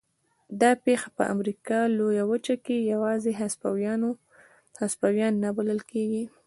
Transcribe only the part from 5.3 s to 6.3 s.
نه بلل کېږي.